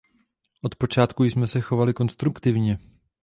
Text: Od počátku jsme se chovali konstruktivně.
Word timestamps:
Od 0.61 0.75
počátku 0.75 1.23
jsme 1.23 1.47
se 1.47 1.61
chovali 1.61 1.93
konstruktivně. 1.93 2.77